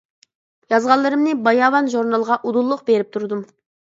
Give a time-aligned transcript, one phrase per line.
[0.73, 3.45] يازغانلىرىمنى «باياۋان» ژۇرنىلىغا ئۇدۇللۇق بېرىپ تۇردۇم.